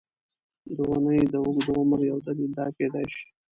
د 0.75 0.77
ونې 0.89 1.17
د 1.31 1.35
اوږد 1.45 1.67
عمر 1.79 1.99
یو 2.11 2.17
دلیل 2.25 2.51
دا 2.59 2.65
کېدای 2.77 3.07
شي. 3.15 3.25